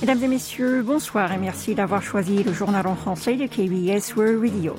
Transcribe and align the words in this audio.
Mesdames 0.00 0.24
et 0.24 0.28
messieurs, 0.28 0.82
bonsoir 0.82 1.30
et 1.30 1.36
merci 1.36 1.74
d'avoir 1.74 2.02
choisi 2.02 2.42
le 2.42 2.54
journal 2.54 2.86
en 2.86 2.94
français 2.94 3.36
de 3.36 3.46
KBS 3.46 4.16
World 4.16 4.40
Radio. 4.40 4.74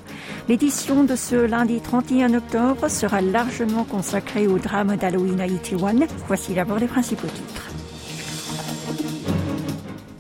L'édition 0.50 1.04
de 1.04 1.16
ce 1.16 1.36
lundi 1.36 1.80
31 1.80 2.34
octobre 2.34 2.88
sera 2.88 3.22
largement 3.22 3.84
consacrée 3.84 4.48
au 4.48 4.58
drame 4.58 4.96
d'Halloween 4.96 5.40
à 5.40 5.46
Itaewon. 5.46 6.08
Voici 6.26 6.56
d'abord 6.56 6.80
les 6.80 6.88
principaux 6.88 7.28
titres. 7.28 7.70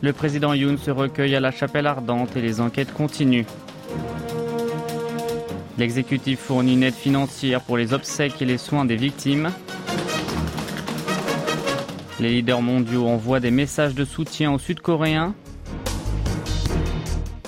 Le 0.01 0.13
président 0.13 0.53
Yoon 0.53 0.77
se 0.77 0.91
recueille 0.91 1.35
à 1.35 1.39
la 1.39 1.49
chapelle 1.51 1.87
ardente 1.87 2.35
et 2.35 2.41
les 2.41 2.61
enquêtes 2.61 2.93
continuent. 2.93 3.45
L'exécutif 5.79 6.41
fournit 6.41 6.73
une 6.73 6.83
aide 6.83 6.93
financière 6.93 7.61
pour 7.61 7.77
les 7.77 7.93
obsèques 7.93 8.39
et 8.39 8.45
les 8.45 8.59
soins 8.59 8.85
des 8.85 8.97
victimes. 8.97 9.49
Les 12.21 12.29
leaders 12.29 12.61
mondiaux 12.61 13.07
envoient 13.07 13.39
des 13.39 13.49
messages 13.49 13.95
de 13.95 14.05
soutien 14.05 14.51
aux 14.53 14.59
Sud-Coréens. 14.59 15.33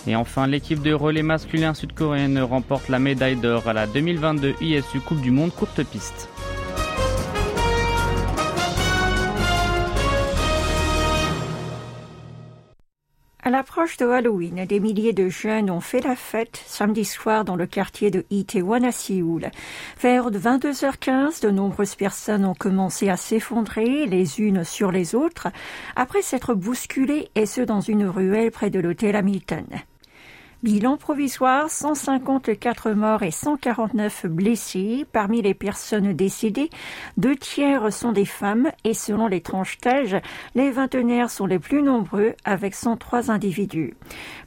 Et 0.07 0.15
enfin, 0.15 0.47
l'équipe 0.47 0.81
de 0.81 0.91
relais 0.91 1.21
masculin 1.21 1.75
sud-coréenne 1.75 2.39
remporte 2.39 2.89
la 2.89 2.97
médaille 2.97 3.35
d'or 3.35 3.67
à 3.67 3.73
la 3.73 3.85
2022 3.85 4.55
ISU 4.61 4.99
Coupe 4.99 5.21
du 5.21 5.29
Monde 5.29 5.53
courte 5.53 5.83
piste. 5.83 6.27
À 13.45 13.49
l'approche 13.49 13.97
de 13.97 14.05
Halloween, 14.05 14.65
des 14.65 14.79
milliers 14.79 15.11
de 15.11 15.27
jeunes 15.27 15.69
ont 15.69 15.81
fait 15.81 15.99
la 15.99 16.15
fête 16.15 16.63
samedi 16.65 17.03
soir 17.03 17.43
dans 17.43 17.57
le 17.57 17.65
quartier 17.65 18.09
de 18.09 18.23
Itaewon 18.29 18.85
à 18.85 18.93
Séoul. 18.93 19.51
Vers 19.99 20.31
22h15, 20.31 21.43
de 21.43 21.49
nombreuses 21.49 21.95
personnes 21.95 22.45
ont 22.45 22.53
commencé 22.53 23.09
à 23.09 23.17
s'effondrer 23.17 24.05
les 24.05 24.39
unes 24.39 24.63
sur 24.63 24.93
les 24.93 25.13
autres 25.13 25.49
après 25.97 26.21
s'être 26.21 26.53
bousculées 26.53 27.27
et 27.35 27.45
ce 27.45 27.59
dans 27.59 27.81
une 27.81 28.05
ruelle 28.05 28.49
près 28.49 28.69
de 28.69 28.79
l'hôtel 28.79 29.17
Hamilton. 29.17 29.65
Bilan 30.63 30.95
provisoire, 30.95 31.69
154 31.69 32.91
morts 32.91 33.23
et 33.23 33.31
149 33.31 34.27
blessés. 34.27 35.05
Parmi 35.11 35.41
les 35.41 35.53
personnes 35.53 36.13
décédées, 36.13 36.69
deux 37.17 37.35
tiers 37.35 37.91
sont 37.91 38.13
des 38.13 38.23
femmes 38.23 38.71
et 38.85 38.93
selon 38.93 39.27
les 39.27 39.41
tranches 39.41 39.77
d'âge, 39.81 40.15
les 40.55 40.71
vingtenaires 40.71 41.29
sont 41.29 41.47
les 41.47 41.59
plus 41.59 41.81
nombreux 41.81 42.35
avec 42.45 42.75
103 42.75 43.29
individus. 43.29 43.93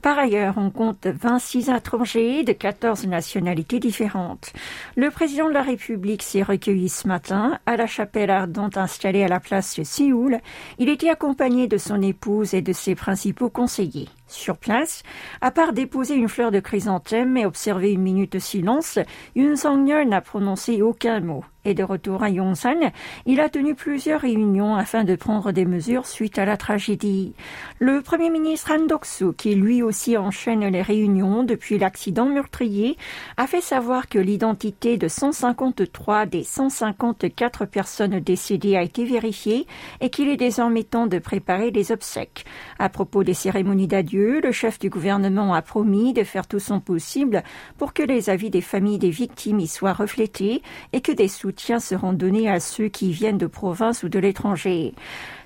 Par 0.00 0.18
ailleurs, 0.18 0.54
on 0.56 0.70
compte 0.70 1.06
26 1.06 1.68
étrangers 1.68 2.44
de 2.44 2.52
14 2.54 3.06
nationalités 3.06 3.78
différentes. 3.78 4.54
Le 4.96 5.10
président 5.10 5.48
de 5.48 5.52
la 5.52 5.60
République 5.60 6.22
s'est 6.22 6.42
recueilli 6.42 6.88
ce 6.88 7.06
matin 7.06 7.58
à 7.66 7.76
la 7.76 7.86
chapelle 7.86 8.30
ardente 8.30 8.78
installée 8.78 9.22
à 9.22 9.28
la 9.28 9.38
place 9.38 9.82
Séoul. 9.82 10.38
Il 10.78 10.88
était 10.88 11.10
accompagné 11.10 11.68
de 11.68 11.76
son 11.76 12.00
épouse 12.00 12.54
et 12.54 12.62
de 12.62 12.72
ses 12.72 12.94
principaux 12.94 13.50
conseillers. 13.50 14.08
Sur 14.28 14.58
place, 14.58 15.02
à 15.40 15.50
part 15.50 15.72
déposer 15.72 16.14
une 16.14 16.28
fleur 16.28 16.50
de 16.50 16.60
chrysanthème 16.60 17.36
et 17.36 17.46
observer 17.46 17.92
une 17.92 18.02
minute 18.02 18.32
de 18.32 18.38
silence, 18.38 18.98
Yoon 19.36 19.56
Song-yeol 19.56 20.08
n'a 20.08 20.20
prononcé 20.20 20.82
aucun 20.82 21.20
mot 21.20 21.44
et 21.66 21.74
de 21.74 21.82
retour 21.82 22.22
à 22.22 22.30
Yongsan, 22.30 22.92
il 23.26 23.40
a 23.40 23.48
tenu 23.48 23.74
plusieurs 23.74 24.20
réunions 24.20 24.76
afin 24.76 25.04
de 25.04 25.16
prendre 25.16 25.50
des 25.50 25.64
mesures 25.64 26.06
suite 26.06 26.38
à 26.38 26.44
la 26.44 26.56
tragédie. 26.56 27.34
Le 27.80 28.00
Premier 28.02 28.30
ministre 28.30 28.72
Han 28.72 28.86
Dok-soo, 28.86 29.32
qui 29.32 29.54
lui 29.54 29.82
aussi 29.82 30.16
enchaîne 30.16 30.64
les 30.64 30.82
réunions 30.82 31.42
depuis 31.42 31.78
l'accident 31.78 32.26
meurtrier, 32.26 32.96
a 33.36 33.46
fait 33.46 33.60
savoir 33.60 34.08
que 34.08 34.18
l'identité 34.18 34.96
de 34.96 35.08
153 35.08 36.26
des 36.26 36.44
154 36.44 37.66
personnes 37.66 38.20
décédées 38.20 38.76
a 38.76 38.82
été 38.82 39.04
vérifiée 39.04 39.66
et 40.00 40.08
qu'il 40.08 40.28
est 40.28 40.36
désormais 40.36 40.84
temps 40.84 41.08
de 41.08 41.18
préparer 41.18 41.72
les 41.72 41.90
obsèques. 41.90 42.44
À 42.78 42.88
propos 42.88 43.24
des 43.24 43.34
cérémonies 43.34 43.88
d'adieu, 43.88 44.40
le 44.40 44.52
chef 44.52 44.78
du 44.78 44.88
gouvernement 44.88 45.52
a 45.52 45.62
promis 45.62 46.12
de 46.12 46.22
faire 46.22 46.46
tout 46.46 46.60
son 46.60 46.78
possible 46.78 47.42
pour 47.76 47.92
que 47.92 48.04
les 48.04 48.30
avis 48.30 48.50
des 48.50 48.60
familles 48.60 48.98
des 48.98 49.10
victimes 49.10 49.58
y 49.58 49.66
soient 49.66 49.92
reflétés 49.92 50.62
et 50.92 51.00
que 51.00 51.12
des 51.12 51.28
soutiens 51.28 51.55
seront 51.80 52.12
donnés 52.12 52.50
à 52.50 52.60
ceux 52.60 52.88
qui 52.88 53.12
viennent 53.12 53.38
de 53.38 53.46
province 53.46 54.02
ou 54.02 54.08
de 54.08 54.18
l'étranger. 54.18 54.94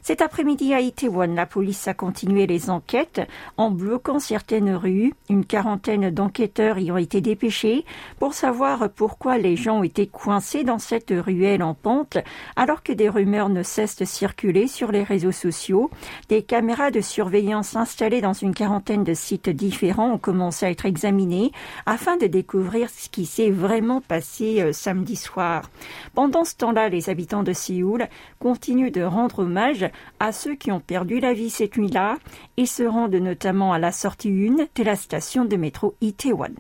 Cet 0.03 0.23
après-midi 0.23 0.73
à 0.73 0.81
Itaewon, 0.81 1.35
la 1.35 1.45
police 1.45 1.87
a 1.87 1.95
continué 1.95 2.47
les 2.47 2.71
enquêtes 2.71 3.21
en 3.59 3.71
bloquant 3.71 4.19
certaines 4.19 4.75
rues. 4.75 5.13
Une 5.29 5.45
quarantaine 5.45 6.11
d'enquêteurs 6.11 6.79
y 6.79 6.91
ont 6.91 6.97
été 6.97 7.21
dépêchés 7.21 7.85
pour 8.19 8.33
savoir 8.33 8.89
pourquoi 8.91 9.37
les 9.37 9.57
gens 9.57 9.83
été 9.83 10.07
coincés 10.07 10.65
dans 10.65 10.79
cette 10.79 11.13
ruelle 11.15 11.63
en 11.63 11.75
pente 11.75 12.17
alors 12.57 12.83
que 12.83 12.93
des 12.93 13.11
rumeurs 13.11 13.51
ne 13.51 13.63
cessent 13.63 13.97
de 13.97 14.07
circuler 14.07 14.69
sur 14.69 14.91
les 14.91 15.03
réseaux 15.03 15.33
sociaux. 15.33 15.91
Des 16.29 16.43
caméras 16.43 16.91
de 16.91 17.03
surveillance 17.03 17.77
installées 17.77 18.23
dans 18.23 18.33
une 18.33 18.55
quarantaine 18.55 19.05
de 19.05 19.15
sites 19.15 19.51
différents 19.51 20.13
ont 20.13 20.19
commencé 20.19 20.65
à 20.65 20.71
être 20.71 20.87
examinées 20.87 21.53
afin 21.85 22.17
de 22.17 22.27
découvrir 22.27 22.89
ce 22.89 23.09
qui 23.11 23.27
s'est 23.27 23.51
vraiment 23.51 24.01
passé 24.01 24.63
euh, 24.63 24.73
samedi 24.73 25.17
soir. 25.17 25.69
Pendant 26.15 26.45
ce 26.45 26.57
temps-là, 26.57 26.89
les 26.89 27.11
habitants 27.11 27.43
de 27.43 27.53
Séoul 27.53 28.09
continuent 28.39 28.93
de 28.93 29.03
rendre 29.03 29.41
hommage 29.41 29.90
à 30.19 30.33
ceux 30.33 30.55
qui 30.55 30.73
ont 30.73 30.81
perdu 30.81 31.21
la 31.21 31.33
vie 31.33 31.51
cette 31.51 31.77
nuit-là 31.77 32.17
et 32.57 32.67
se 32.67 32.83
rendent 32.83 33.15
notamment 33.15 33.73
à 33.73 33.79
la 33.79 33.93
sortie 33.93 34.29
1 34.29 34.67
de 34.75 34.85
la 34.85 34.97
station 34.97 35.45
de 35.45 35.57
métro 35.57 35.95
Itaewon. 36.01 36.55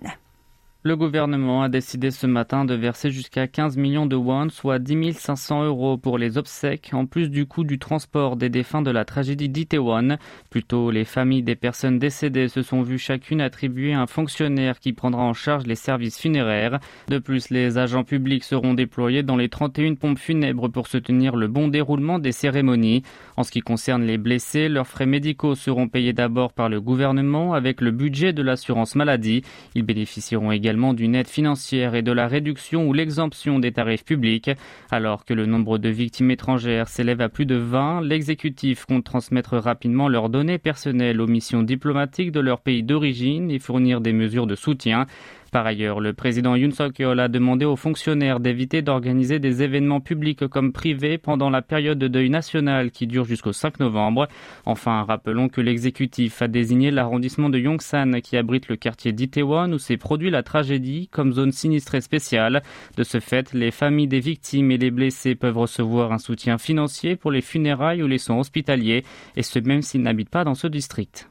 Le 0.82 0.96
gouvernement 0.96 1.62
a 1.62 1.68
décidé 1.68 2.10
ce 2.10 2.26
matin 2.26 2.64
de 2.64 2.72
verser 2.72 3.10
jusqu'à 3.10 3.46
15 3.46 3.76
millions 3.76 4.06
de 4.06 4.16
won, 4.16 4.48
soit 4.48 4.78
10 4.78 5.12
500 5.12 5.64
euros 5.64 5.98
pour 5.98 6.16
les 6.16 6.38
obsèques, 6.38 6.92
en 6.94 7.04
plus 7.04 7.28
du 7.28 7.44
coût 7.44 7.64
du 7.64 7.78
transport 7.78 8.36
des 8.36 8.48
défunts 8.48 8.80
de 8.80 8.90
la 8.90 9.04
tragédie 9.04 9.50
d'Itaewon. 9.50 10.16
Plutôt, 10.48 10.90
les 10.90 11.04
familles 11.04 11.42
des 11.42 11.54
personnes 11.54 11.98
décédées 11.98 12.48
se 12.48 12.62
sont 12.62 12.80
vues 12.80 12.96
chacune 12.96 13.42
attribuer 13.42 13.92
un 13.92 14.06
fonctionnaire 14.06 14.80
qui 14.80 14.94
prendra 14.94 15.22
en 15.22 15.34
charge 15.34 15.66
les 15.66 15.74
services 15.74 16.18
funéraires. 16.18 16.80
De 17.08 17.18
plus, 17.18 17.50
les 17.50 17.76
agents 17.76 18.02
publics 18.02 18.44
seront 18.44 18.72
déployés 18.72 19.22
dans 19.22 19.36
les 19.36 19.50
31 19.50 19.96
pompes 19.96 20.18
funèbres 20.18 20.70
pour 20.70 20.86
soutenir 20.86 21.36
le 21.36 21.48
bon 21.48 21.68
déroulement 21.68 22.18
des 22.18 22.32
cérémonies. 22.32 23.02
En 23.36 23.42
ce 23.42 23.50
qui 23.50 23.60
concerne 23.60 24.04
les 24.04 24.16
blessés, 24.16 24.70
leurs 24.70 24.86
frais 24.86 25.04
médicaux 25.04 25.56
seront 25.56 25.88
payés 25.88 26.14
d'abord 26.14 26.54
par 26.54 26.70
le 26.70 26.80
gouvernement 26.80 27.52
avec 27.52 27.82
le 27.82 27.90
budget 27.90 28.32
de 28.32 28.40
l'assurance 28.40 28.94
maladie. 28.94 29.42
Ils 29.74 29.82
bénéficieront 29.82 30.50
également 30.50 30.69
d'une 30.70 31.14
aide 31.14 31.28
financière 31.28 31.94
et 31.94 32.02
de 32.02 32.12
la 32.12 32.28
réduction 32.28 32.86
ou 32.86 32.92
l'exemption 32.92 33.58
des 33.58 33.72
tarifs 33.72 34.04
publics. 34.04 34.50
Alors 34.90 35.24
que 35.24 35.34
le 35.34 35.46
nombre 35.46 35.78
de 35.78 35.88
victimes 35.88 36.30
étrangères 36.30 36.88
s'élève 36.88 37.20
à 37.20 37.28
plus 37.28 37.46
de 37.46 37.56
20, 37.56 38.02
l'exécutif 38.02 38.84
compte 38.86 39.04
transmettre 39.04 39.56
rapidement 39.56 40.08
leurs 40.08 40.28
données 40.28 40.58
personnelles 40.58 41.20
aux 41.20 41.26
missions 41.26 41.62
diplomatiques 41.62 42.32
de 42.32 42.40
leur 42.40 42.60
pays 42.60 42.82
d'origine 42.82 43.50
et 43.50 43.58
fournir 43.58 44.00
des 44.00 44.12
mesures 44.12 44.46
de 44.46 44.54
soutien. 44.54 45.06
Par 45.50 45.66
ailleurs, 45.66 46.00
le 46.00 46.12
président 46.12 46.54
Yoon 46.54 46.70
Suk-yeol 46.70 47.18
a 47.18 47.28
demandé 47.28 47.64
aux 47.64 47.76
fonctionnaires 47.76 48.38
d'éviter 48.38 48.82
d'organiser 48.82 49.38
des 49.40 49.62
événements 49.62 50.00
publics 50.00 50.46
comme 50.46 50.72
privés 50.72 51.18
pendant 51.18 51.50
la 51.50 51.60
période 51.60 51.98
de 51.98 52.06
deuil 52.06 52.30
national 52.30 52.90
qui 52.90 53.06
dure 53.06 53.24
jusqu'au 53.24 53.52
5 53.52 53.80
novembre. 53.80 54.28
Enfin, 54.64 55.02
rappelons 55.02 55.48
que 55.48 55.60
l'exécutif 55.60 56.40
a 56.42 56.48
désigné 56.48 56.90
l'arrondissement 56.90 57.48
de 57.48 57.58
Yongsan 57.58 58.20
qui 58.20 58.36
abrite 58.36 58.68
le 58.68 58.76
quartier 58.76 59.12
d'Itaewon 59.12 59.72
où 59.72 59.78
s'est 59.78 59.96
produit 59.96 60.30
la 60.30 60.42
tragédie 60.42 61.08
comme 61.08 61.32
zone 61.32 61.52
sinistrée 61.52 62.00
spéciale. 62.00 62.62
De 62.96 63.02
ce 63.02 63.18
fait, 63.18 63.52
les 63.52 63.72
familles 63.72 64.08
des 64.08 64.20
victimes 64.20 64.70
et 64.70 64.78
les 64.78 64.90
blessés 64.90 65.34
peuvent 65.34 65.58
recevoir 65.58 66.12
un 66.12 66.18
soutien 66.18 66.58
financier 66.58 67.16
pour 67.16 67.32
les 67.32 67.40
funérailles 67.40 68.02
ou 68.02 68.06
les 68.06 68.18
soins 68.18 68.38
hospitaliers, 68.38 69.04
et 69.36 69.42
ce 69.42 69.58
même 69.58 69.82
s'ils 69.82 70.02
n'habitent 70.02 70.30
pas 70.30 70.44
dans 70.44 70.54
ce 70.54 70.66
district. 70.66 71.28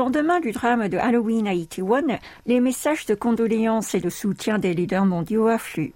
Lendemain 0.00 0.40
du 0.40 0.52
drame 0.52 0.88
de 0.88 0.96
Halloween 0.96 1.46
à 1.46 1.52
Itaewon, 1.52 2.18
les 2.46 2.58
messages 2.58 3.04
de 3.04 3.14
condoléances 3.14 3.94
et 3.94 4.00
de 4.00 4.08
soutien 4.08 4.58
des 4.58 4.72
leaders 4.72 5.04
mondiaux 5.04 5.46
affluent. 5.46 5.92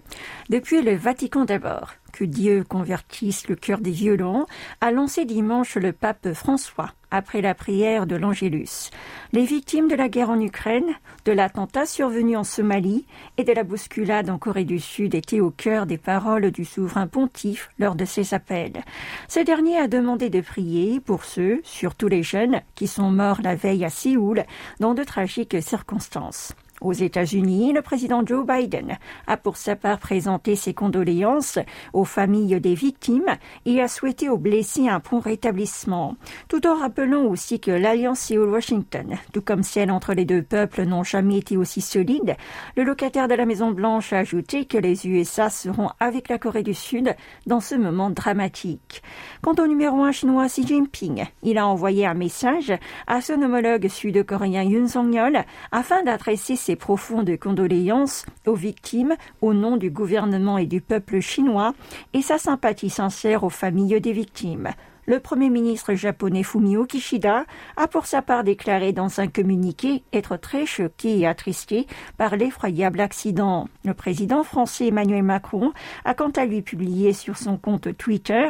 Depuis 0.50 0.82
le 0.82 0.94
Vatican 0.94 1.46
d'abord, 1.46 1.94
que 2.12 2.24
Dieu 2.24 2.64
convertisse 2.68 3.48
le 3.48 3.56
cœur 3.56 3.78
des 3.78 3.92
violents, 3.92 4.44
a 4.82 4.90
lancé 4.90 5.24
dimanche 5.24 5.76
le 5.76 5.94
pape 5.94 6.34
François 6.34 6.90
après 7.14 7.40
la 7.40 7.54
prière 7.54 8.06
de 8.06 8.16
l'Angélus. 8.16 8.90
Les 9.32 9.44
victimes 9.44 9.88
de 9.88 9.94
la 9.94 10.08
guerre 10.08 10.30
en 10.30 10.40
Ukraine, 10.40 10.94
de 11.24 11.32
l'attentat 11.32 11.86
survenu 11.86 12.36
en 12.36 12.44
Somalie 12.44 13.06
et 13.36 13.44
de 13.44 13.52
la 13.52 13.62
bousculade 13.62 14.30
en 14.30 14.38
Corée 14.38 14.64
du 14.64 14.80
Sud 14.80 15.14
étaient 15.14 15.40
au 15.40 15.50
cœur 15.50 15.86
des 15.86 15.98
paroles 15.98 16.50
du 16.50 16.64
souverain 16.64 17.06
pontife 17.06 17.70
lors 17.78 17.94
de 17.94 18.04
ses 18.04 18.34
appels. 18.34 18.82
Ce 19.28 19.40
dernier 19.40 19.78
a 19.78 19.88
demandé 19.88 20.28
de 20.28 20.40
prier 20.40 21.00
pour 21.00 21.24
ceux, 21.24 21.60
surtout 21.62 22.08
les 22.08 22.22
jeunes, 22.22 22.60
qui 22.74 22.86
sont 22.86 23.10
morts 23.10 23.40
la 23.42 23.54
veille 23.54 23.84
à 23.84 23.90
Séoul 23.90 24.44
dans 24.80 24.94
de 24.94 25.04
tragiques 25.04 25.62
circonstances. 25.62 26.52
Aux 26.84 26.92
États-Unis, 26.92 27.72
le 27.72 27.80
président 27.80 28.20
Joe 28.26 28.46
Biden 28.46 28.98
a 29.26 29.38
pour 29.38 29.56
sa 29.56 29.74
part 29.74 29.98
présenté 29.98 30.54
ses 30.54 30.74
condoléances 30.74 31.58
aux 31.94 32.04
familles 32.04 32.60
des 32.60 32.74
victimes 32.74 33.38
et 33.64 33.80
a 33.80 33.88
souhaité 33.88 34.28
aux 34.28 34.36
blessés 34.36 34.86
un 34.86 35.00
prompt 35.00 35.20
rétablissement, 35.20 36.14
tout 36.46 36.66
en 36.66 36.76
rappelant 36.76 37.24
aussi 37.24 37.58
que 37.58 37.70
l'alliance 37.70 38.20
Séoul-Washington, 38.20 39.16
tout 39.32 39.40
comme 39.40 39.62
celle 39.62 39.90
entre 39.90 40.12
les 40.12 40.26
deux 40.26 40.42
peuples, 40.42 40.82
n'ont 40.82 41.04
jamais 41.04 41.38
été 41.38 41.56
aussi 41.56 41.80
solides. 41.80 42.36
Le 42.76 42.84
locataire 42.84 43.28
de 43.28 43.34
la 43.34 43.46
Maison-Blanche 43.46 44.12
a 44.12 44.18
ajouté 44.18 44.66
que 44.66 44.76
les 44.76 45.06
USA 45.06 45.48
seront 45.48 45.88
avec 46.00 46.28
la 46.28 46.36
Corée 46.36 46.62
du 46.62 46.74
Sud 46.74 47.16
dans 47.46 47.60
ce 47.60 47.76
moment 47.76 48.10
dramatique. 48.10 49.02
Quant 49.40 49.54
au 49.54 49.66
numéro 49.66 50.02
un 50.02 50.12
chinois 50.12 50.48
Xi 50.48 50.66
Jinping, 50.66 51.24
il 51.42 51.56
a 51.56 51.66
envoyé 51.66 52.04
un 52.04 52.12
message 52.12 52.74
à 53.06 53.22
son 53.22 53.40
homologue 53.40 53.88
sud-coréen 53.88 54.64
Yoon 54.64 54.88
Song-yeol 54.88 55.44
afin 55.72 56.02
d'adresser 56.02 56.56
ses 56.56 56.73
profondes 56.76 57.36
condoléances 57.38 58.24
aux 58.46 58.54
victimes 58.54 59.14
au 59.40 59.54
nom 59.54 59.76
du 59.76 59.90
gouvernement 59.90 60.58
et 60.58 60.66
du 60.66 60.80
peuple 60.80 61.20
chinois 61.20 61.74
et 62.12 62.22
sa 62.22 62.38
sympathie 62.38 62.90
sincère 62.90 63.44
aux 63.44 63.50
familles 63.50 64.00
des 64.00 64.12
victimes. 64.12 64.70
Le 65.06 65.20
Premier 65.20 65.50
ministre 65.50 65.92
japonais 65.92 66.42
Fumio 66.42 66.86
Kishida 66.86 67.44
a 67.76 67.88
pour 67.88 68.06
sa 68.06 68.22
part 68.22 68.42
déclaré 68.42 68.94
dans 68.94 69.20
un 69.20 69.26
communiqué 69.26 70.02
être 70.14 70.38
très 70.38 70.64
choqué 70.64 71.18
et 71.18 71.26
attristé 71.26 71.86
par 72.16 72.36
l'effroyable 72.36 73.00
accident. 73.00 73.68
Le 73.84 73.92
président 73.92 74.42
français 74.44 74.86
Emmanuel 74.86 75.22
Macron 75.22 75.74
a 76.06 76.14
quant 76.14 76.30
à 76.30 76.46
lui 76.46 76.62
publié 76.62 77.12
sur 77.12 77.36
son 77.36 77.58
compte 77.58 77.94
Twitter 77.98 78.48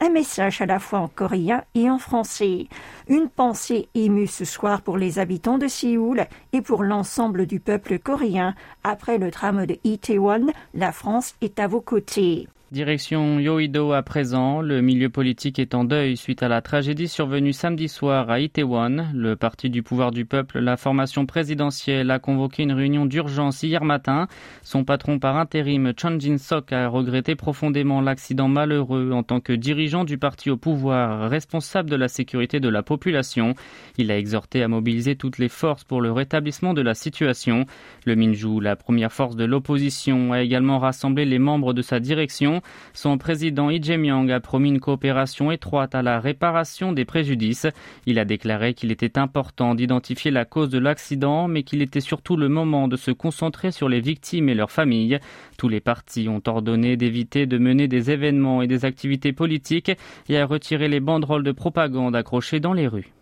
un 0.00 0.10
message 0.10 0.60
à 0.60 0.66
la 0.66 0.80
fois 0.80 0.98
en 0.98 1.08
coréen 1.08 1.62
et 1.76 1.88
en 1.88 2.00
français. 2.00 2.66
Une 3.06 3.28
pensée 3.28 3.88
émue 3.94 4.26
ce 4.26 4.44
soir 4.44 4.82
pour 4.82 4.98
les 4.98 5.20
habitants 5.20 5.58
de 5.58 5.68
Séoul 5.68 6.26
et 6.52 6.62
pour 6.62 6.82
l'ensemble 6.82 7.46
du 7.46 7.60
peuple 7.60 8.00
coréen. 8.00 8.56
Après 8.82 9.18
le 9.18 9.30
drame 9.30 9.66
de 9.66 9.78
Itaewon, 9.84 10.48
la 10.74 10.90
France 10.90 11.36
est 11.40 11.60
à 11.60 11.68
vos 11.68 11.80
côtés. 11.80 12.48
Direction 12.72 13.38
Yoido 13.38 13.92
à 13.92 14.02
présent, 14.02 14.62
le 14.62 14.80
milieu 14.80 15.10
politique 15.10 15.58
est 15.58 15.74
en 15.74 15.84
deuil 15.84 16.16
suite 16.16 16.42
à 16.42 16.48
la 16.48 16.62
tragédie 16.62 17.06
survenue 17.06 17.52
samedi 17.52 17.86
soir 17.86 18.30
à 18.30 18.40
Itaewon. 18.40 19.08
Le 19.14 19.36
parti 19.36 19.68
du 19.68 19.82
pouvoir 19.82 20.10
du 20.10 20.24
peuple, 20.24 20.58
la 20.58 20.78
formation 20.78 21.26
présidentielle, 21.26 22.10
a 22.10 22.18
convoqué 22.18 22.62
une 22.62 22.72
réunion 22.72 23.04
d'urgence 23.04 23.62
hier 23.62 23.84
matin. 23.84 24.26
Son 24.62 24.84
patron 24.84 25.18
par 25.18 25.36
intérim, 25.36 25.92
Chun 25.94 26.18
Jin-sok, 26.18 26.72
a 26.72 26.88
regretté 26.88 27.34
profondément 27.34 28.00
l'accident 28.00 28.48
malheureux 28.48 29.10
en 29.12 29.22
tant 29.22 29.40
que 29.40 29.52
dirigeant 29.52 30.04
du 30.04 30.16
parti 30.16 30.48
au 30.48 30.56
pouvoir, 30.56 31.28
responsable 31.28 31.90
de 31.90 31.96
la 31.96 32.08
sécurité 32.08 32.58
de 32.58 32.70
la 32.70 32.82
population. 32.82 33.54
Il 33.98 34.10
a 34.10 34.16
exhorté 34.16 34.62
à 34.62 34.68
mobiliser 34.68 35.14
toutes 35.14 35.36
les 35.36 35.50
forces 35.50 35.84
pour 35.84 36.00
le 36.00 36.10
rétablissement 36.10 36.72
de 36.72 36.80
la 36.80 36.94
situation. 36.94 37.66
Le 38.06 38.16
Minju, 38.16 38.62
la 38.62 38.76
première 38.76 39.12
force 39.12 39.36
de 39.36 39.44
l'opposition, 39.44 40.32
a 40.32 40.40
également 40.40 40.78
rassemblé 40.78 41.26
les 41.26 41.38
membres 41.38 41.74
de 41.74 41.82
sa 41.82 42.00
direction 42.00 42.61
son 42.92 43.18
président 43.18 43.68
Lee 43.68 43.82
Jae-myung 43.82 44.30
a 44.30 44.40
promis 44.40 44.68
une 44.70 44.80
coopération 44.80 45.50
étroite 45.50 45.94
à 45.94 46.02
la 46.02 46.20
réparation 46.20 46.92
des 46.92 47.04
préjudices. 47.04 47.66
Il 48.06 48.18
a 48.18 48.24
déclaré 48.24 48.74
qu'il 48.74 48.92
était 48.92 49.18
important 49.18 49.74
d'identifier 49.74 50.30
la 50.30 50.44
cause 50.44 50.70
de 50.70 50.78
l'accident, 50.78 51.48
mais 51.48 51.62
qu'il 51.62 51.82
était 51.82 52.00
surtout 52.00 52.36
le 52.36 52.48
moment 52.48 52.88
de 52.88 52.96
se 52.96 53.10
concentrer 53.10 53.70
sur 53.70 53.88
les 53.88 54.00
victimes 54.00 54.48
et 54.48 54.54
leurs 54.54 54.70
familles. 54.70 55.18
Tous 55.58 55.68
les 55.68 55.80
partis 55.80 56.28
ont 56.28 56.42
ordonné 56.46 56.96
d'éviter 56.96 57.46
de 57.46 57.58
mener 57.58 57.88
des 57.88 58.10
événements 58.10 58.62
et 58.62 58.66
des 58.66 58.84
activités 58.84 59.32
politiques 59.32 59.92
et 60.28 60.38
à 60.38 60.46
retirer 60.46 60.88
les 60.88 61.00
banderoles 61.00 61.44
de 61.44 61.52
propagande 61.52 62.16
accrochées 62.16 62.60
dans 62.60 62.72
les 62.72 62.88
rues. 62.88 63.12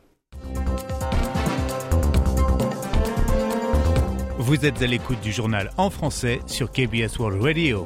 Vous 4.39 4.65
êtes 4.65 4.83
à 4.83 4.87
l'écoute 4.87 5.21
du 5.21 5.33
journal 5.33 5.71
en 5.77 5.91
français 5.91 6.41
sur 6.47 6.73
KBS 6.73 7.19
World 7.19 7.43
Radio. 7.43 7.85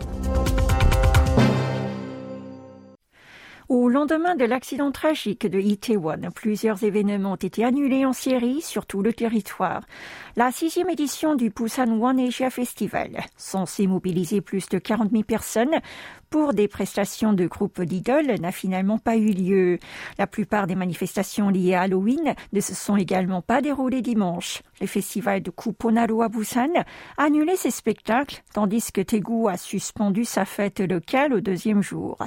Au 3.70 3.88
lendemain 3.88 4.36
de 4.36 4.44
l'accident 4.44 4.92
tragique 4.92 5.46
de 5.46 5.58
Itaewon, 5.58 6.30
plusieurs 6.34 6.84
événements 6.84 7.32
ont 7.32 7.36
été 7.36 7.64
annulés 7.64 8.04
en 8.04 8.12
série 8.12 8.60
sur 8.60 8.84
tout 8.84 9.00
le 9.00 9.14
territoire. 9.14 9.80
La 10.36 10.52
sixième 10.52 10.90
édition 10.90 11.34
du 11.34 11.48
Busan 11.48 11.98
One 11.98 12.20
Asia 12.20 12.50
Festival, 12.50 13.24
censée 13.38 13.86
mobiliser 13.86 14.42
plus 14.42 14.68
de 14.68 14.76
40 14.76 15.12
000 15.12 15.22
personnes 15.22 15.80
pour 16.34 16.52
des 16.52 16.66
prestations 16.66 17.32
de 17.32 17.46
groupes 17.46 17.80
d'idoles, 17.80 18.40
n'a 18.40 18.50
finalement 18.50 18.98
pas 18.98 19.14
eu 19.14 19.30
lieu. 19.30 19.78
La 20.18 20.26
plupart 20.26 20.66
des 20.66 20.74
manifestations 20.74 21.48
liées 21.48 21.74
à 21.74 21.82
Halloween 21.82 22.34
ne 22.52 22.60
se 22.60 22.74
sont 22.74 22.96
également 22.96 23.40
pas 23.40 23.62
déroulées 23.62 24.02
dimanche. 24.02 24.60
Le 24.80 24.88
festival 24.88 25.42
de 25.44 25.52
Kuponaru 25.52 26.24
à 26.24 26.28
Busan 26.28 26.72
a 27.18 27.22
annulé 27.22 27.54
ses 27.54 27.70
spectacles, 27.70 28.42
tandis 28.52 28.90
que 28.90 29.00
Tegu 29.00 29.48
a 29.48 29.56
suspendu 29.56 30.24
sa 30.24 30.44
fête 30.44 30.80
locale 30.80 31.34
au 31.34 31.40
deuxième 31.40 31.84
jour. 31.84 32.18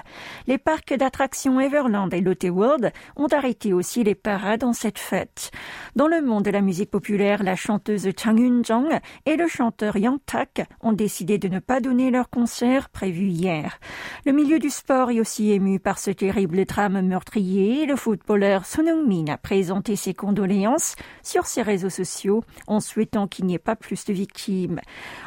Les 0.47 0.57
parcs 0.57 0.93
d'attractions 0.93 1.59
Everland 1.59 2.13
et 2.13 2.21
Lotte 2.21 2.45
World 2.45 2.93
ont 3.17 3.27
arrêté 3.27 3.73
aussi 3.73 4.05
les 4.05 4.15
parades 4.15 4.63
en 4.63 4.71
cette 4.71 4.99
fête. 4.99 5.51
Dans 5.97 6.07
le 6.07 6.21
monde 6.21 6.45
de 6.45 6.51
la 6.51 6.61
musique 6.61 6.91
populaire, 6.91 7.43
la 7.43 7.57
chanteuse 7.57 8.07
Chang 8.17 8.37
Yun-jong 8.37 9.01
et 9.25 9.35
le 9.35 9.49
chanteur 9.49 9.97
Yang 9.97 10.19
Tak 10.25 10.65
ont 10.81 10.93
décidé 10.93 11.37
de 11.37 11.49
ne 11.49 11.59
pas 11.59 11.81
donner 11.81 12.09
leur 12.09 12.29
concert 12.29 12.87
prévu 12.87 13.25
hier. 13.25 13.77
Le 14.25 14.31
milieu 14.31 14.59
du 14.59 14.69
sport 14.69 15.11
est 15.11 15.19
aussi 15.19 15.51
ému 15.51 15.79
par 15.79 15.99
ce 15.99 16.11
terrible 16.11 16.65
drame 16.65 17.01
meurtrier. 17.01 17.85
Le 17.85 17.95
footballeur 17.95 18.65
Son 18.65 18.85
Heung-min 18.85 19.31
a 19.31 19.37
présenté 19.37 19.95
ses 19.95 20.13
condoléances 20.13 20.95
sur 21.23 21.45
ses 21.45 21.61
réseaux 21.61 21.89
sociaux 21.89 22.43
en 22.67 22.79
souhaitant 22.79 23.27
qu'il 23.27 23.45
n'y 23.45 23.55
ait 23.55 23.59
pas 23.59 23.75
plus 23.75 24.05
de 24.05 24.13
victimes. 24.13 24.79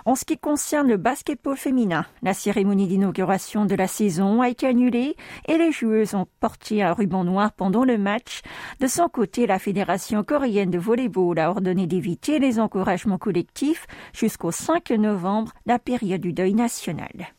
En 0.05 0.15
ce 0.15 0.25
qui 0.25 0.39
concerne 0.39 0.89
le 0.89 0.97
basketball 0.97 1.57
féminin, 1.57 2.05
la 2.23 2.35
cérémonie 2.35 2.89
d'inauguration 2.89 3.65
de 3.65 3.75
la 3.75 3.87
saison 3.87 4.43
a 4.43 4.49
été 4.49 4.67
annulée 4.67 5.17
et 5.49 5.57
les 5.57 5.73
joueuses 5.73 6.15
ont 6.15 6.27
porté 6.41 6.83
un 6.83 6.93
ruban 6.93 7.25
noir 7.25 7.53
pendant 7.53 7.85
le 7.85 7.99
match. 7.99 8.43
De 8.81 8.87
son 8.87 9.09
côté, 9.09 9.47
la 9.47 9.59
Fédération 9.59 10.23
coréenne 10.25 10.71
de 10.71 10.79
volleyball 10.79 11.39
a 11.39 11.51
ordonné 11.51 11.87
d'éviter 11.87 12.39
les 12.39 12.59
encouragements 12.61 13.19
collectifs 13.19 13.87
jusqu'au 14.13 14.51
5 14.51 14.91
novembre, 14.91 15.53
la 15.67 15.79
période 15.79 16.21
du 16.21 16.33
deuil 16.33 16.55
national. 16.55 17.35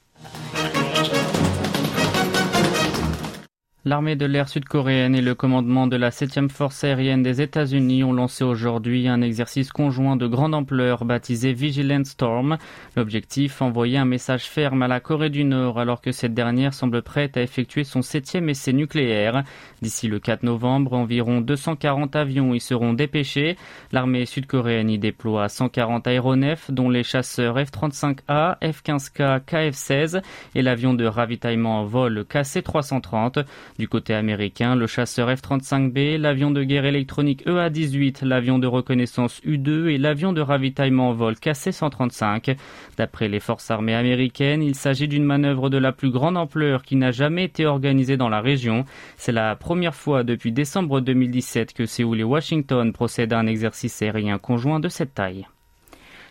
L'armée 3.84 4.16
de 4.16 4.28
l'air 4.28 4.48
sud-coréenne 4.48 5.16
et 5.16 5.24
le 5.24 5.34
commandement 5.34 5.88
de 5.88 5.96
la 5.96 6.12
7e 6.12 6.50
force 6.50 6.84
aérienne 6.84 7.24
des 7.24 7.42
États-Unis 7.42 8.04
ont 8.04 8.14
lancé 8.14 8.44
aujourd'hui 8.44 9.08
un 9.08 9.24
exercice 9.24 9.72
conjoint 9.72 10.16
de 10.16 10.28
grande 10.28 10.54
ampleur 10.54 11.04
baptisé 11.04 11.52
Vigilant 11.52 12.04
Storm. 12.04 12.60
L'objectif, 12.96 13.60
envoyer 13.60 13.98
un 13.98 14.06
message 14.06 14.44
ferme 14.44 14.84
à 14.84 14.88
la 14.88 15.00
Corée 15.00 15.32
du 15.32 15.46
Nord 15.46 15.80
alors 15.80 16.00
que 16.00 16.12
cette 16.12 16.36
dernière 16.36 16.76
semble 16.76 17.02
prête 17.02 17.38
à 17.38 17.42
effectuer 17.42 17.84
son 17.84 18.04
septième 18.04 18.50
essai 18.50 18.72
nucléaire. 18.72 19.44
D'ici 19.82 20.08
le 20.08 20.20
4 20.20 20.44
novembre, 20.44 20.94
environ 20.94 21.42
240 21.42 22.16
avions 22.16 22.54
y 22.54 22.60
seront 22.60 22.94
dépêchés. 22.94 23.58
L'armée 23.92 24.28
sud-coréenne 24.28 24.92
y 24.92 25.00
déploie 25.00 25.50
140 25.50 26.06
aéronefs, 26.06 26.70
dont 26.70 26.92
les 26.92 27.02
chasseurs 27.02 27.58
F-35A, 27.58 28.60
F-15K, 28.62 29.40
KF-16 29.44 30.22
et 30.54 30.62
l'avion 30.62 30.94
de 30.94 31.06
ravitaillement 31.06 31.80
en 31.80 31.86
vol 31.86 32.26
KC-330. 32.30 33.44
Du 33.82 33.88
côté 33.88 34.14
américain, 34.14 34.76
le 34.76 34.86
chasseur 34.86 35.28
F-35B, 35.32 36.18
l'avion 36.18 36.52
de 36.52 36.64
guerre 36.64 36.86
électronique 36.86 37.42
EA-18, 37.48 38.24
l'avion 38.24 38.60
de 38.60 38.68
reconnaissance 38.68 39.42
U-2 39.44 39.88
et 39.88 39.98
l'avion 39.98 40.34
de 40.34 40.42
ravitaillement 40.42 41.10
en 41.10 41.14
vol 41.14 41.34
KC-135. 41.34 42.58
D'après 42.98 43.28
les 43.28 43.40
forces 43.40 43.72
armées 43.72 43.96
américaines, 43.96 44.62
il 44.62 44.76
s'agit 44.76 45.08
d'une 45.08 45.24
manœuvre 45.24 45.72
de 45.72 45.80
la 45.80 45.94
plus 45.94 46.12
grande 46.12 46.38
ampleur 46.38 46.84
qui 46.84 46.96
n'a 46.96 47.10
jamais 47.10 47.46
été 47.46 47.66
organisée 47.66 48.18
dans 48.18 48.30
la 48.30 48.40
région. 48.42 48.86
C'est 49.18 49.32
la 49.32 49.56
première 49.56 49.96
fois 49.96 50.24
depuis 50.24 50.52
décembre 50.52 51.02
2017 51.02 51.74
que 51.74 51.88
Séoul 51.88 52.20
et 52.20 52.24
Washington 52.24 52.94
procèdent 52.94 53.34
à 53.34 53.40
un 53.40 53.48
exercice 53.48 54.00
aérien 54.04 54.38
conjoint 54.38 54.80
de 54.80 54.90
cette 54.90 55.16
taille. 55.16 55.48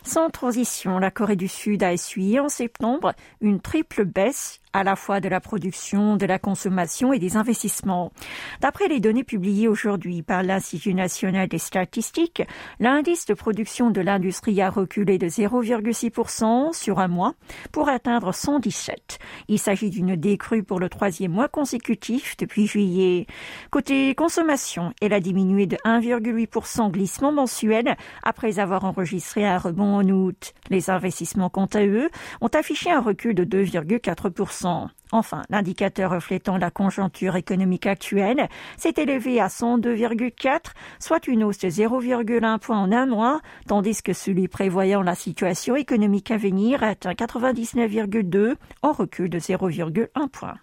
Sans 0.03 0.29
transition, 0.29 0.97
la 0.97 1.11
Corée 1.11 1.35
du 1.35 1.47
Sud 1.47 1.83
a 1.83 1.93
essuyé 1.93 2.39
en 2.39 2.49
septembre 2.49 3.13
une 3.39 3.59
triple 3.59 4.03
baisse 4.05 4.59
à 4.73 4.83
la 4.83 4.95
fois 4.95 5.19
de 5.19 5.29
la 5.29 5.39
production, 5.39 6.15
de 6.17 6.25
la 6.25 6.39
consommation 6.39 7.13
et 7.13 7.19
des 7.19 7.37
investissements. 7.37 8.11
D'après 8.61 8.87
les 8.87 8.99
données 8.99 9.23
publiées 9.23 9.67
aujourd'hui 9.67 10.21
par 10.21 10.43
l'Institut 10.43 10.93
national 10.93 11.47
des 11.47 11.57
statistiques, 11.57 12.43
l'indice 12.79 13.25
de 13.25 13.33
production 13.33 13.89
de 13.89 14.01
l'industrie 14.01 14.61
a 14.61 14.69
reculé 14.69 15.17
de 15.17 15.27
0,6% 15.27 16.73
sur 16.73 16.99
un 16.99 17.07
mois 17.07 17.33
pour 17.71 17.89
atteindre 17.89 18.33
117. 18.33 19.19
Il 19.47 19.59
s'agit 19.59 19.89
d'une 19.89 20.15
décrue 20.15 20.63
pour 20.63 20.79
le 20.79 20.89
troisième 20.89 21.31
mois 21.31 21.47
consécutif 21.47 22.37
depuis 22.37 22.67
juillet. 22.67 23.27
Côté 23.71 24.15
consommation, 24.15 24.93
elle 25.01 25.13
a 25.13 25.19
diminué 25.19 25.65
de 25.65 25.77
1,8% 25.85 26.91
glissement 26.91 27.31
mensuel 27.31 27.97
après 28.23 28.59
avoir 28.59 28.85
enregistré 28.85 29.45
un 29.45 29.57
rebond 29.57 29.95
en 29.95 30.07
août. 30.07 30.53
Les 30.69 30.89
investissements, 30.89 31.49
quant 31.49 31.69
à 31.73 31.83
eux, 31.83 32.09
ont 32.39 32.47
affiché 32.47 32.91
un 32.91 33.01
recul 33.01 33.35
de 33.35 33.43
2,4% 33.43 34.60
1%. 34.60 34.60
Enfin, 35.11 35.41
l'indicateur 35.49 36.11
reflétant 36.11 36.57
la 36.57 36.71
conjoncture 36.71 37.35
économique 37.35 37.85
actuelle 37.85 38.47
s'est 38.77 38.93
élevé 38.97 39.41
à 39.41 39.47
102,4, 39.47 40.71
soit 40.99 41.27
une 41.27 41.43
hausse 41.43 41.59
de 41.59 41.69
0,1 41.69 42.59
point 42.59 42.79
en 42.79 42.91
un 42.91 43.05
mois, 43.05 43.41
tandis 43.67 44.01
que 44.01 44.13
celui 44.13 44.47
prévoyant 44.47 45.01
la 45.01 45.15
situation 45.15 45.75
économique 45.75 46.31
à 46.31 46.37
venir 46.37 46.83
atteint 46.83 47.13
99,2, 47.13 48.55
en 48.81 48.91
recul 48.91 49.29
de 49.29 49.39
0,1 49.39 50.29
point. 50.29 50.55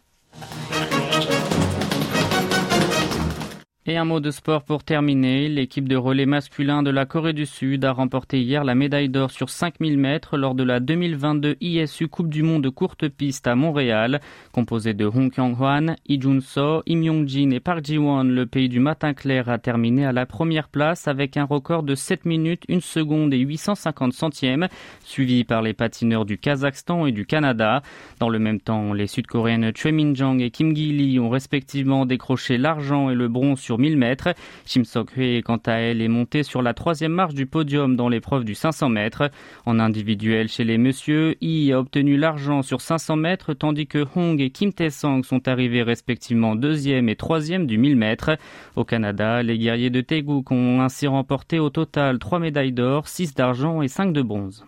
Et 3.91 3.97
un 3.97 4.05
mot 4.05 4.21
de 4.21 4.31
sport 4.31 4.65
pour 4.65 4.85
terminer. 4.85 5.49
L'équipe 5.49 5.89
de 5.89 5.97
relais 5.97 6.27
masculin 6.27 6.83
de 6.83 6.91
la 6.91 7.07
Corée 7.07 7.33
du 7.33 7.47
Sud 7.47 7.87
a 7.87 7.93
remporté 7.93 8.39
hier 8.39 8.63
la 8.63 8.75
médaille 8.75 9.09
d'or 9.09 9.31
sur 9.31 9.49
5000 9.49 9.97
mètres 9.97 10.37
lors 10.37 10.55
de 10.55 10.63
la 10.63 10.79
2022 10.79 11.57
ISU 11.63 12.07
Coupe 12.07 12.29
du 12.29 12.43
Monde 12.43 12.65
de 12.65 12.69
courte 12.69 13.09
piste 13.09 13.47
à 13.47 13.55
Montréal. 13.55 14.21
Composé 14.53 14.93
de 14.93 15.07
Hong 15.07 15.33
Kyung-hwan, 15.33 15.97
Lee 16.07 16.21
Jun-so, 16.21 16.83
Im 16.87 17.03
Yong-jin 17.03 17.51
et 17.51 17.61
Park 17.61 17.83
Ji-won, 17.83 18.25
le 18.25 18.45
pays 18.45 18.69
du 18.69 18.79
matin 18.79 19.15
clair 19.15 19.49
a 19.49 19.57
terminé 19.57 20.05
à 20.05 20.13
la 20.13 20.27
première 20.27 20.69
place 20.69 21.09
avec 21.09 21.39
un 21.39 21.45
record 21.45 21.83
de 21.83 21.95
7 21.95 22.27
minutes, 22.27 22.65
1 22.69 22.81
seconde 22.81 23.33
et 23.33 23.39
850 23.39 24.13
centièmes, 24.13 24.69
suivi 25.03 25.45
par 25.45 25.63
les 25.63 25.73
patineurs 25.73 26.27
du 26.27 26.37
Kazakhstan 26.37 27.07
et 27.07 27.13
du 27.13 27.25
Canada. 27.25 27.81
Dans 28.21 28.29
le 28.29 28.39
même 28.39 28.61
temps, 28.61 28.93
les 28.93 29.07
Sud-Coréennes 29.07 29.73
Choi 29.75 29.93
Min-jong 29.93 30.43
et 30.43 30.51
Kim 30.51 30.77
Gi-lee 30.77 31.19
ont 31.19 31.31
respectivement 31.31 32.05
décroché 32.05 32.59
l'argent 32.59 33.09
et 33.09 33.15
le 33.15 33.29
bronze 33.29 33.59
sur 33.59 33.78
1000 33.79 33.97
mètres. 33.97 34.35
Kim 34.65 34.85
Sok-hee, 34.85 35.43
quant 35.43 35.61
à 35.67 35.75
elle, 35.75 36.03
est 36.03 36.09
montée 36.09 36.43
sur 36.43 36.63
la 36.63 36.75
troisième 36.75 37.13
marche 37.13 37.35
du 37.35 37.47
podium 37.47 37.97
dans 37.97 38.09
l'épreuve 38.09 38.45
du 38.45 38.55
500 38.55 38.89
mètres. 38.89 39.31
En 39.67 39.79
individuel 39.81 40.49
chez 40.49 40.65
les 40.65 40.79
messieurs, 40.79 41.37
Yi 41.41 41.73
a 41.73 41.81
obtenu 41.81 42.17
l'argent 42.17 42.63
sur 42.63 42.81
500 42.81 43.17
mètres, 43.17 43.55
tandis 43.55 43.87
que 43.87 44.05
Hong 44.15 44.41
et 44.41 44.51
Kim 44.51 44.73
Tae-sang 44.73 45.23
sont 45.23 45.49
arrivés 45.49 45.83
respectivement 45.83 46.57
deuxième 46.57 47.09
et 47.09 47.17
troisième 47.17 47.67
du 47.67 47.79
1000 47.79 47.97
mètres. 47.97 48.37
Au 48.77 48.85
Canada, 48.85 49.43
les 49.43 49.59
guerriers 49.59 49.91
de 49.91 50.01
Taeguk 50.01 50.51
ont 50.51 50.81
ainsi 50.81 51.07
remporté 51.07 51.59
au 51.59 51.71
total 51.71 52.19
trois 52.19 52.39
médailles 52.39 52.73
d'or, 52.73 53.09
6 53.09 53.35
d'argent 53.35 53.83
et 53.83 53.89
5 53.89 54.13
de 54.13 54.23
bronze. 54.23 54.65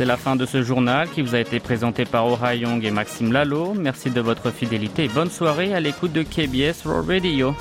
C'est 0.00 0.06
la 0.06 0.16
fin 0.16 0.34
de 0.34 0.46
ce 0.46 0.62
journal 0.62 1.10
qui 1.10 1.20
vous 1.20 1.34
a 1.34 1.40
été 1.40 1.60
présenté 1.60 2.06
par 2.06 2.26
Ora 2.26 2.54
Young 2.54 2.82
et 2.86 2.90
Maxime 2.90 3.34
Lalo. 3.34 3.74
Merci 3.74 4.08
de 4.08 4.22
votre 4.22 4.50
fidélité 4.50 5.04
et 5.04 5.08
bonne 5.08 5.28
soirée 5.28 5.74
à 5.74 5.80
l'écoute 5.80 6.14
de 6.14 6.22
KBS 6.22 6.86
Raw 6.86 7.02
Radio. 7.02 7.54